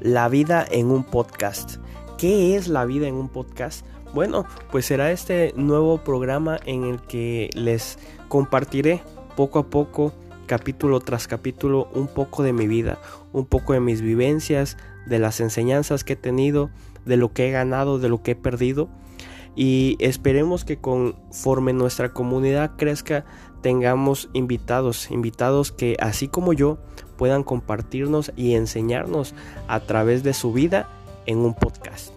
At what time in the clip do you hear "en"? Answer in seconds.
0.70-0.92, 3.08-3.16, 6.66-6.84, 31.26-31.38